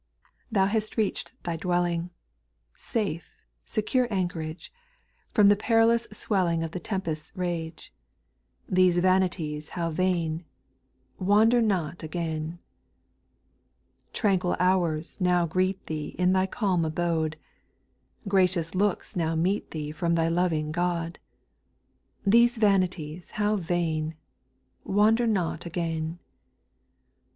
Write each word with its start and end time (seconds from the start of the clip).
Thou 0.51 0.65
hast 0.65 0.97
reach'd 0.97 1.31
thy 1.43 1.57
dwelling, 1.57 2.09
Safe, 2.75 3.43
sure 3.65 4.07
anchorage. 4.11 4.73
From 5.31 5.47
the 5.47 5.55
perilous 5.55 6.07
swelling 6.11 6.63
Of 6.63 6.71
the 6.71 6.79
tempest's 6.79 7.31
rage. 7.35 7.93
These 8.67 8.97
vanities 8.97 9.69
how 9.77 9.91
vain 9.91 10.43
1 11.17 11.27
Wander 11.27 11.61
not 11.61 12.01
again. 12.01 12.57
4 14.07 14.13
Tranquil 14.13 14.55
hours 14.59 15.21
now 15.21 15.45
greet 15.45 15.85
thee 15.85 16.15
In 16.17 16.33
thy 16.33 16.47
calm 16.47 16.83
abode; 16.83 17.37
Gracious 18.27 18.73
looks 18.73 19.15
now 19.15 19.35
meet 19.35 19.69
thee 19.69 19.91
From 19.91 20.15
thy 20.15 20.29
loving 20.29 20.71
God. 20.71 21.19
These 22.25 22.57
vanities 22.57 23.29
how 23.37 23.55
vain! 23.55 24.15
Wander 24.83 25.27
not 25.27 25.67
again. 25.67 26.17
5. 26.17 26.19